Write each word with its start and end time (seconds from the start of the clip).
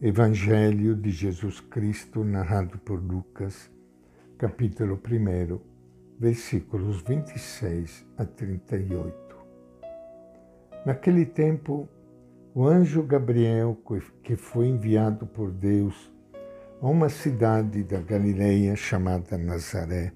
Evangelho 0.00 0.94
de 0.94 1.10
Jesus 1.10 1.58
Cristo, 1.58 2.22
narrado 2.22 2.78
por 2.78 3.02
Lucas, 3.02 3.68
capítulo 4.38 4.94
1, 4.94 5.60
versículos 6.20 7.02
26 7.02 8.06
a 8.16 8.24
38. 8.24 9.36
Naquele 10.86 11.26
tempo, 11.26 11.88
o 12.54 12.64
anjo 12.68 13.02
Gabriel, 13.02 13.76
que 14.22 14.36
foi 14.36 14.68
enviado 14.68 15.26
por 15.26 15.50
Deus 15.50 16.12
a 16.80 16.86
uma 16.86 17.08
cidade 17.08 17.82
da 17.82 17.98
Galileia 17.98 18.76
chamada 18.76 19.36
Nazaré, 19.36 20.12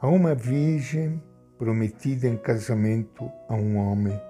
a 0.00 0.08
uma 0.08 0.34
virgem 0.34 1.22
prometida 1.56 2.26
em 2.26 2.36
casamento 2.36 3.30
a 3.48 3.54
um 3.54 3.76
homem 3.76 4.20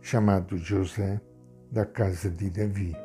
chamado 0.00 0.56
José, 0.56 1.20
da 1.70 1.86
casa 1.86 2.28
de 2.28 2.50
Davi 2.50 2.96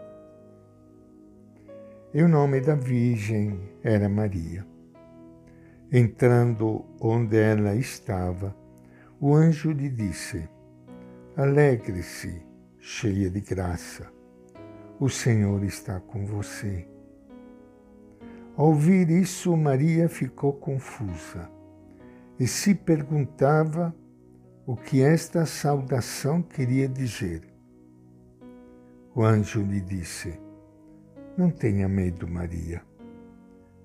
e 2.18 2.24
o 2.24 2.28
nome 2.28 2.60
da 2.60 2.74
Virgem 2.74 3.60
era 3.84 4.10
Maria. 4.10 4.66
Entrando 5.92 6.84
onde 7.00 7.38
ela 7.38 7.76
estava, 7.76 8.58
o 9.22 9.36
anjo 9.36 9.70
lhe 9.70 9.88
disse: 9.88 10.50
Alegre-se, 11.36 12.42
cheia 12.80 13.30
de 13.30 13.40
graça, 13.40 14.12
o 15.00 15.08
Senhor 15.08 15.64
está 15.64 16.00
com 16.00 16.26
você. 16.26 16.88
Ao 18.56 18.70
ouvir 18.70 19.12
isso, 19.12 19.56
Maria 19.56 20.10
ficou 20.10 20.54
confusa 20.54 21.48
e 22.40 22.48
se 22.48 22.74
perguntava 22.74 23.96
o 24.66 24.76
que 24.76 25.04
esta 25.04 25.46
saudação 25.46 26.42
queria 26.42 26.90
dizer. 26.90 27.44
O 29.14 29.22
anjo 29.24 29.62
lhe 29.62 29.82
disse: 29.82 30.47
não 31.38 31.52
tenha 31.52 31.88
medo, 31.88 32.28
Maria, 32.28 32.82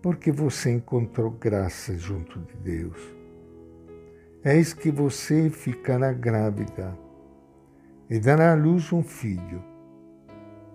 porque 0.01 0.33
você 0.33 0.71
encontrou 0.71 1.31
graça 1.33 1.97
junto 1.99 2.41
de 2.41 2.57
Deus. 2.57 2.99
Eis 4.43 4.73
que 4.73 4.91
você 4.91 5.51
ficará 5.51 6.13
grávida 6.13 6.99
e 8.09 8.19
dará 8.19 8.53
à 8.53 8.55
luz 8.55 8.91
um 8.93 9.03
filho. 9.03 9.63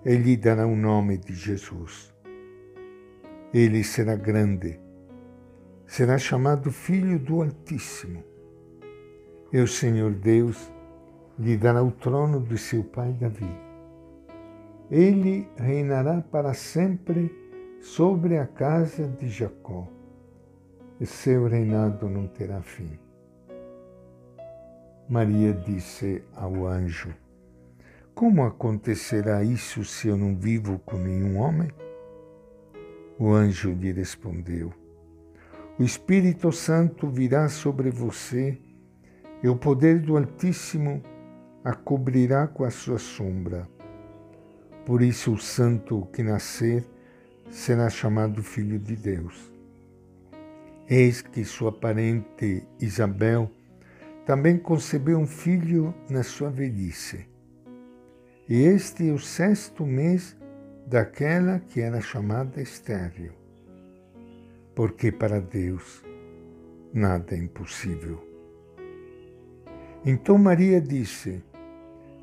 Ele 0.05 0.37
dará 0.37 0.67
o 0.67 0.75
nome 0.75 1.17
de 1.17 1.33
Jesus. 1.33 2.13
Ele 3.51 3.83
será 3.83 4.15
grande, 4.15 4.79
será 5.85 6.17
chamado 6.17 6.71
Filho 6.71 7.17
do 7.17 7.41
Altíssimo. 7.41 8.23
E 9.51 9.59
o 9.59 9.67
Senhor 9.67 10.13
Deus 10.13 10.71
lhe 11.39 11.57
dará 11.57 11.81
o 11.81 11.91
trono 11.91 12.39
de 12.39 12.57
seu 12.57 12.83
pai 12.83 13.11
Davi 13.13 13.66
ele 14.89 15.47
reinará 15.57 16.21
para 16.21 16.53
sempre 16.53 17.31
sobre 17.81 18.37
a 18.37 18.47
casa 18.47 19.07
de 19.07 19.27
Jacó, 19.27 19.87
e 20.99 21.05
seu 21.05 21.47
reinado 21.47 22.09
não 22.09 22.27
terá 22.27 22.61
fim. 22.61 22.97
Maria 25.09 25.53
disse 25.53 26.23
ao 26.35 26.65
anjo: 26.65 27.13
Como 28.15 28.43
acontecerá 28.43 29.43
isso 29.43 29.83
se 29.83 30.07
eu 30.07 30.17
não 30.17 30.35
vivo 30.35 30.79
com 30.79 30.97
nenhum 30.97 31.37
homem? 31.37 31.69
O 33.19 33.31
anjo 33.31 33.71
lhe 33.71 33.91
respondeu: 33.91 34.73
O 35.77 35.83
Espírito 35.83 36.51
Santo 36.51 37.07
virá 37.07 37.47
sobre 37.47 37.89
você 37.89 38.57
e 39.43 39.47
o 39.47 39.55
poder 39.55 40.01
do 40.01 40.17
Altíssimo 40.17 41.01
a 41.63 41.73
cobrirá 41.73 42.47
com 42.47 42.63
a 42.63 42.71
sua 42.71 42.97
sombra. 42.97 43.67
Por 44.87 45.01
isso, 45.01 45.33
o 45.33 45.37
santo 45.37 46.07
que 46.13 46.23
nascer 46.23 46.81
será 47.51 47.89
chamado 47.89 48.41
Filho 48.41 48.79
de 48.79 48.95
Deus. 48.95 49.51
Eis 50.89 51.21
que 51.21 51.43
sua 51.43 51.73
parente 51.73 52.65
Isabel 52.79 53.51
também 54.25 54.57
concebeu 54.57 55.19
um 55.19 55.27
filho 55.27 55.93
na 56.09 56.23
sua 56.23 56.49
velhice. 56.49 57.27
E 58.47 58.61
este 58.61 59.09
é 59.09 59.11
o 59.11 59.19
sexto 59.19 59.85
mês 59.85 60.37
daquela 60.85 61.59
que 61.59 61.81
era 61.81 61.99
chamada 61.99 62.61
estéril. 62.61 63.33
Porque 64.73 65.11
para 65.11 65.41
Deus 65.41 66.01
nada 66.93 67.35
é 67.35 67.39
impossível. 67.39 68.25
Então 70.05 70.37
Maria 70.37 70.79
disse: 70.79 71.43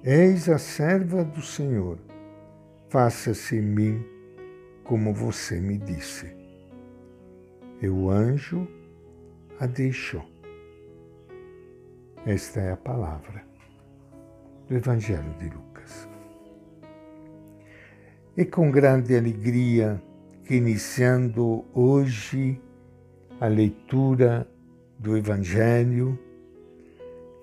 Eis 0.02 0.48
a 0.48 0.56
serva 0.56 1.22
do 1.22 1.42
Senhor 1.42 1.98
faça-se 2.94 3.56
em 3.56 3.60
mim 3.60 4.06
como 4.84 5.12
você 5.12 5.58
me 5.60 5.78
disse. 5.78 6.32
E 7.82 7.88
o 7.88 8.08
anjo 8.08 8.68
a 9.58 9.66
deixou. 9.66 10.24
Esta 12.24 12.60
é 12.60 12.70
a 12.70 12.76
palavra 12.76 13.44
do 14.68 14.76
Evangelho 14.76 15.34
de 15.40 15.48
Lucas. 15.48 16.08
E 18.36 18.44
com 18.44 18.70
grande 18.70 19.16
alegria 19.16 20.00
que 20.44 20.54
iniciando 20.54 21.64
hoje 21.74 22.62
a 23.40 23.48
leitura 23.48 24.48
do 25.00 25.16
Evangelho, 25.16 26.16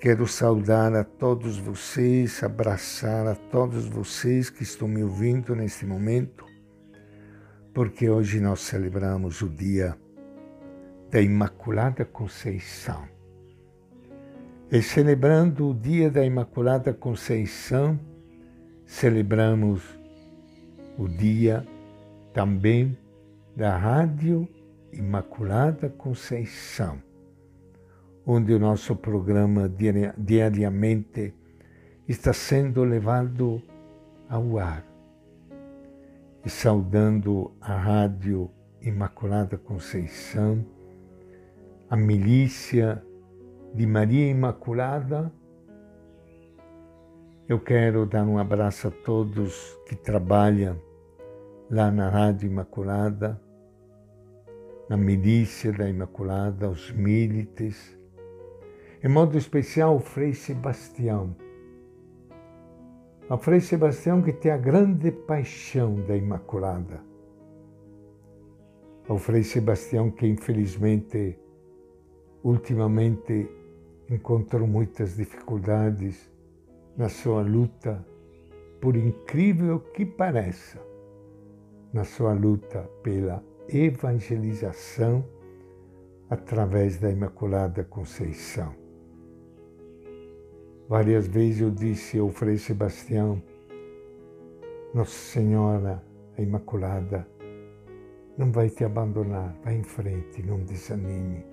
Quero 0.01 0.27
saudar 0.27 0.95
a 0.95 1.03
todos 1.03 1.59
vocês, 1.59 2.41
abraçar 2.43 3.27
a 3.27 3.35
todos 3.35 3.85
vocês 3.85 4.49
que 4.49 4.63
estão 4.63 4.87
me 4.87 5.03
ouvindo 5.03 5.55
neste 5.55 5.85
momento, 5.85 6.43
porque 7.71 8.09
hoje 8.09 8.39
nós 8.39 8.61
celebramos 8.61 9.43
o 9.43 9.47
dia 9.47 9.95
da 11.11 11.21
Imaculada 11.21 12.03
Conceição. 12.03 13.07
E 14.71 14.81
celebrando 14.81 15.69
o 15.69 15.73
dia 15.75 16.09
da 16.09 16.25
Imaculada 16.25 16.91
Conceição, 16.95 17.99
celebramos 18.87 19.83
o 20.97 21.07
dia 21.07 21.63
também 22.33 22.97
da 23.55 23.77
Rádio 23.77 24.49
Imaculada 24.91 25.89
Conceição 25.89 27.10
onde 28.33 28.53
o 28.53 28.59
nosso 28.59 28.95
programa 28.95 29.69
diariamente 30.17 31.33
está 32.07 32.31
sendo 32.31 32.81
levado 32.85 33.61
ao 34.29 34.57
ar. 34.57 34.85
E 36.45 36.49
saudando 36.49 37.51
a 37.59 37.75
Rádio 37.75 38.49
Imaculada 38.81 39.57
Conceição, 39.57 40.65
a 41.89 41.97
milícia 41.97 43.03
de 43.75 43.85
Maria 43.85 44.29
Imaculada, 44.29 45.29
eu 47.49 47.59
quero 47.59 48.05
dar 48.05 48.23
um 48.23 48.37
abraço 48.37 48.87
a 48.87 48.91
todos 48.91 49.77
que 49.85 49.95
trabalham 49.97 50.81
lá 51.69 51.91
na 51.91 52.07
Rádio 52.07 52.47
Imaculada, 52.47 53.41
na 54.87 54.95
milícia 54.95 55.73
da 55.73 55.89
Imaculada, 55.89 56.67
aos 56.67 56.93
milites, 56.93 57.99
em 59.03 59.07
modo 59.07 59.35
especial 59.35 59.99
Frei 59.99 60.31
Sebastião. 60.31 61.35
O 63.27 63.37
Frei 63.37 63.59
Sebastião 63.59 64.21
que 64.21 64.31
tem 64.31 64.51
a 64.51 64.57
grande 64.57 65.11
paixão 65.11 65.95
da 66.01 66.15
Imaculada. 66.15 67.01
O 69.09 69.17
Frei 69.17 69.43
Sebastião 69.43 70.11
que 70.11 70.27
infelizmente 70.27 71.39
ultimamente 72.43 73.49
encontrou 74.07 74.67
muitas 74.67 75.15
dificuldades 75.15 76.29
na 76.95 77.09
sua 77.09 77.41
luta, 77.41 78.05
por 78.79 78.95
incrível 78.95 79.79
que 79.79 80.05
pareça, 80.05 80.79
na 81.91 82.03
sua 82.03 82.33
luta 82.33 82.87
pela 83.01 83.43
evangelização 83.67 85.25
através 86.29 86.99
da 86.99 87.09
Imaculada 87.09 87.83
Conceição. 87.83 88.80
Várias 90.91 91.25
vezes 91.25 91.61
eu 91.61 91.71
disse 91.71 92.19
ao 92.19 92.27
Frei 92.27 92.57
Sebastião, 92.57 93.41
Nossa 94.93 95.11
Senhora 95.11 96.03
a 96.37 96.41
Imaculada 96.41 97.25
não 98.37 98.51
vai 98.51 98.69
te 98.69 98.83
abandonar, 98.83 99.55
vai 99.63 99.75
em 99.75 99.83
frente, 99.83 100.43
não 100.43 100.59
desanime. 100.65 101.45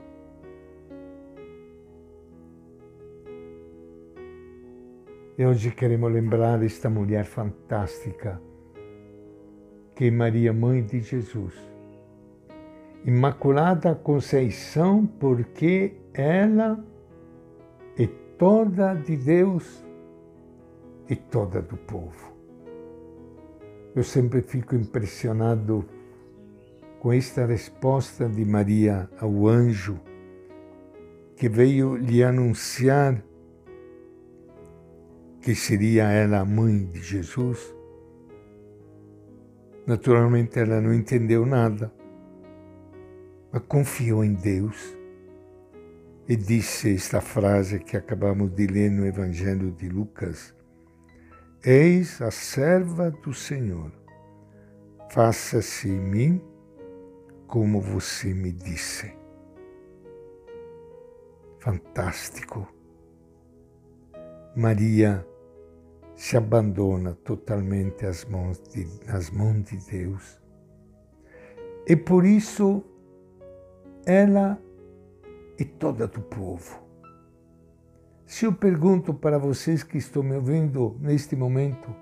E 5.38 5.46
hoje 5.46 5.70
queremos 5.70 6.12
lembrar 6.12 6.60
esta 6.64 6.90
mulher 6.90 7.24
fantástica, 7.24 8.42
que 9.94 10.06
é 10.06 10.10
Maria, 10.10 10.52
Mãe 10.52 10.82
de 10.82 10.98
Jesus. 10.98 11.54
Imaculada 13.04 13.94
Conceição, 13.94 15.06
porque 15.06 15.94
ela 16.12 16.84
toda 18.38 18.94
de 18.94 19.16
Deus 19.16 19.84
e 21.08 21.16
toda 21.16 21.60
do 21.60 21.76
povo. 21.76 22.32
Eu 23.96 24.04
sempre 24.04 24.42
fico 24.42 24.76
impressionado 24.76 25.84
com 27.00 27.12
esta 27.12 27.44
resposta 27.44 28.28
de 28.28 28.44
Maria 28.44 29.10
ao 29.20 29.48
anjo 29.48 29.98
que 31.36 31.48
veio 31.48 31.96
lhe 31.96 32.22
anunciar 32.22 33.22
que 35.40 35.54
seria 35.54 36.04
ela 36.10 36.40
a 36.40 36.44
mãe 36.44 36.84
de 36.86 37.00
Jesus. 37.00 37.74
Naturalmente 39.86 40.58
ela 40.58 40.80
não 40.80 40.92
entendeu 40.92 41.46
nada, 41.46 41.92
mas 43.50 43.62
confiou 43.66 44.24
em 44.24 44.34
Deus 44.34 44.97
e 46.28 46.36
disse 46.36 46.94
esta 46.94 47.22
frase 47.22 47.78
que 47.78 47.96
acabamos 47.96 48.54
de 48.54 48.66
ler 48.66 48.90
no 48.90 49.06
Evangelho 49.06 49.72
de 49.72 49.88
Lucas: 49.88 50.54
Eis 51.64 52.20
a 52.20 52.30
serva 52.30 53.10
do 53.10 53.32
Senhor, 53.32 53.90
faça-se 55.10 55.88
em 55.88 55.98
mim 55.98 56.44
como 57.46 57.80
você 57.80 58.34
me 58.34 58.52
disse. 58.52 59.10
Fantástico. 61.60 62.68
Maria 64.54 65.26
se 66.14 66.36
abandona 66.36 67.14
totalmente 67.24 68.04
às 68.04 68.24
mãos 68.24 68.60
de, 68.68 68.86
nas 69.06 69.30
mãos 69.30 69.64
de 69.64 69.76
Deus. 69.90 70.38
E 71.86 71.96
por 71.96 72.26
isso 72.26 72.84
ela 74.04 74.60
e 75.58 75.64
toda 75.64 76.06
do 76.06 76.20
povo. 76.20 76.80
Se 78.24 78.44
eu 78.44 78.52
pergunto 78.52 79.12
para 79.12 79.38
vocês 79.38 79.82
que 79.82 79.98
estão 79.98 80.22
me 80.22 80.36
ouvindo 80.36 80.96
neste 81.00 81.34
momento, 81.34 81.94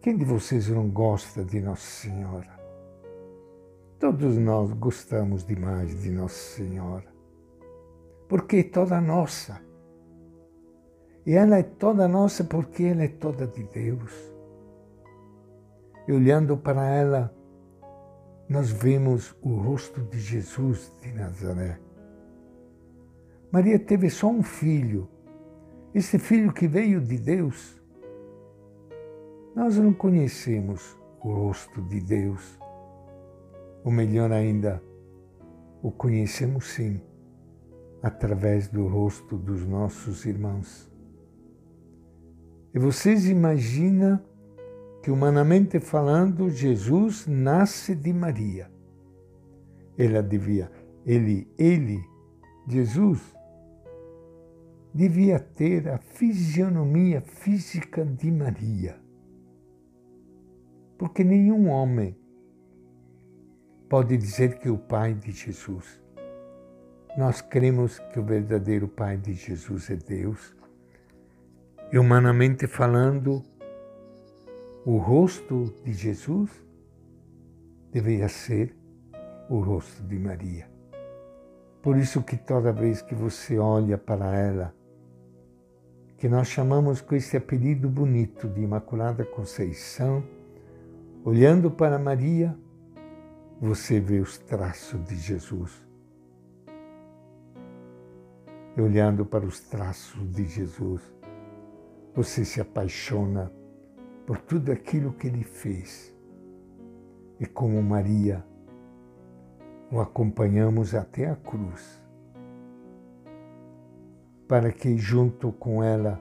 quem 0.00 0.16
de 0.16 0.24
vocês 0.24 0.68
não 0.68 0.88
gosta 0.88 1.44
de 1.44 1.60
Nossa 1.60 1.82
Senhora? 1.82 2.58
Todos 3.98 4.38
nós 4.38 4.72
gostamos 4.72 5.44
demais 5.44 6.02
de 6.02 6.10
Nossa 6.10 6.56
Senhora, 6.56 7.06
porque 8.28 8.56
é 8.56 8.62
toda 8.64 9.00
nossa. 9.00 9.60
E 11.26 11.34
ela 11.34 11.58
é 11.58 11.62
toda 11.62 12.08
nossa 12.08 12.42
porque 12.42 12.84
ela 12.84 13.04
é 13.04 13.08
toda 13.08 13.46
de 13.46 13.62
Deus. 13.64 14.12
E 16.06 16.12
olhando 16.12 16.56
para 16.56 16.88
ela, 16.88 17.37
nós 18.48 18.70
vemos 18.70 19.36
o 19.42 19.56
rosto 19.56 20.00
de 20.00 20.18
Jesus 20.18 20.90
de 21.02 21.12
Nazaré. 21.12 21.78
Maria 23.52 23.78
teve 23.78 24.08
só 24.08 24.28
um 24.28 24.42
filho, 24.42 25.08
esse 25.94 26.18
filho 26.18 26.52
que 26.52 26.66
veio 26.66 27.00
de 27.00 27.18
Deus. 27.18 27.78
Nós 29.54 29.76
não 29.76 29.92
conhecemos 29.92 30.98
o 31.20 31.32
rosto 31.32 31.82
de 31.82 32.00
Deus. 32.00 32.58
Ou 33.84 33.92
melhor 33.92 34.32
ainda, 34.32 34.82
o 35.82 35.90
conhecemos 35.90 36.68
sim, 36.68 37.00
através 38.02 38.68
do 38.68 38.86
rosto 38.86 39.36
dos 39.36 39.66
nossos 39.66 40.24
irmãos. 40.24 40.90
E 42.74 42.78
vocês 42.78 43.28
imaginam 43.28 44.20
que, 45.02 45.10
humanamente 45.10 45.78
falando, 45.80 46.50
Jesus 46.50 47.26
nasce 47.26 47.94
de 47.94 48.12
Maria. 48.12 48.70
Ela 49.96 50.22
devia, 50.22 50.70
ele, 51.04 51.48
ele, 51.58 52.04
Jesus, 52.68 53.20
devia 54.94 55.38
ter 55.38 55.88
a 55.88 55.98
fisionomia 55.98 57.20
física 57.20 58.04
de 58.04 58.30
Maria. 58.30 58.98
Porque 60.96 61.22
nenhum 61.22 61.68
homem 61.68 62.16
pode 63.88 64.16
dizer 64.16 64.58
que 64.58 64.68
o 64.68 64.76
pai 64.76 65.14
de 65.14 65.30
Jesus. 65.30 66.00
Nós 67.16 67.40
cremos 67.40 67.98
que 68.12 68.18
o 68.18 68.24
verdadeiro 68.24 68.86
pai 68.86 69.16
de 69.16 69.32
Jesus 69.32 69.90
é 69.90 69.96
Deus. 69.96 70.54
E 71.90 71.98
humanamente 71.98 72.66
falando, 72.66 73.42
o 74.84 74.96
rosto 74.96 75.72
de 75.84 75.92
Jesus 75.92 76.50
deveria 77.90 78.28
ser 78.28 78.76
o 79.48 79.60
rosto 79.60 80.02
de 80.02 80.18
Maria. 80.18 80.70
Por 81.82 81.96
isso 81.96 82.22
que 82.22 82.36
toda 82.36 82.72
vez 82.72 83.02
que 83.02 83.14
você 83.14 83.58
olha 83.58 83.96
para 83.96 84.36
ela, 84.36 84.74
que 86.16 86.28
nós 86.28 86.48
chamamos 86.48 87.00
com 87.00 87.14
esse 87.14 87.36
apelido 87.36 87.88
bonito 87.88 88.48
de 88.48 88.60
Imaculada 88.60 89.24
Conceição, 89.24 90.22
olhando 91.24 91.70
para 91.70 91.98
Maria, 91.98 92.58
você 93.60 94.00
vê 94.00 94.20
os 94.20 94.38
traços 94.38 95.02
de 95.04 95.16
Jesus. 95.16 95.86
E 98.76 98.80
olhando 98.80 99.24
para 99.24 99.44
os 99.44 99.60
traços 99.60 100.28
de 100.30 100.44
Jesus, 100.44 101.02
você 102.14 102.44
se 102.44 102.60
apaixona 102.60 103.52
por 104.28 104.36
tudo 104.42 104.70
aquilo 104.70 105.14
que 105.14 105.26
ele 105.26 105.42
fez. 105.42 106.14
E 107.40 107.46
como 107.46 107.82
Maria, 107.82 108.44
o 109.90 110.00
acompanhamos 110.00 110.94
até 110.94 111.30
a 111.30 111.34
cruz, 111.34 112.02
para 114.46 114.70
que 114.70 114.98
junto 114.98 115.50
com 115.50 115.82
ela 115.82 116.20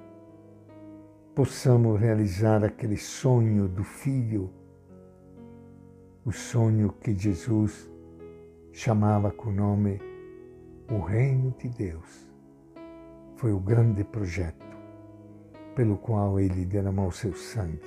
possamos 1.35 1.99
realizar 1.99 2.63
aquele 2.63 2.95
sonho 2.95 3.67
do 3.67 3.83
Filho, 3.83 4.53
o 6.23 6.31
sonho 6.31 6.93
que 7.01 7.13
Jesus 7.13 7.91
chamava 8.71 9.31
com 9.31 9.49
o 9.49 9.53
nome 9.53 9.99
o 10.89 11.01
Reino 11.01 11.53
de 11.59 11.67
Deus. 11.67 12.25
Foi 13.35 13.51
o 13.51 13.59
grande 13.59 14.05
projeto 14.05 14.76
pelo 15.77 15.95
qual 15.95 16.39
ele 16.39 16.65
derramou 16.65 17.11
seu 17.11 17.35
sangue 17.35 17.79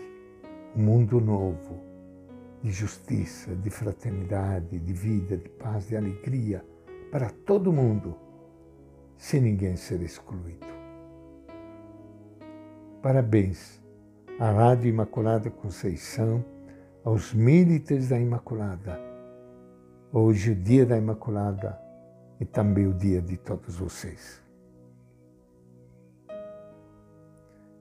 um 0.77 0.81
mundo 0.81 1.21
novo 1.21 1.81
de 2.63 2.71
justiça, 2.71 3.53
de 3.57 3.69
fraternidade, 3.69 4.79
de 4.79 4.93
vida, 4.93 5.37
de 5.37 5.49
paz, 5.49 5.89
de 5.89 5.97
alegria 5.97 6.65
para 7.11 7.31
todo 7.31 7.73
mundo, 7.73 8.17
sem 9.19 9.41
ninguém 9.41 9.75
ser 9.75 10.01
excluído. 10.03 10.65
Parabéns 13.03 13.83
à 14.39 14.53
Rádio 14.53 14.89
Imaculada 14.89 15.51
Conceição, 15.51 16.45
aos 17.03 17.35
militantes 17.35 18.11
da 18.11 18.21
Imaculada. 18.21 19.01
Hoje, 20.13 20.53
o 20.53 20.55
dia 20.55 20.87
da 20.87 20.97
Imaculada 20.97 21.77
e 22.39 22.45
também 22.45 22.87
o 22.87 22.95
dia 22.95 23.21
de 23.21 23.37
todos 23.37 23.75
vocês. 23.75 24.41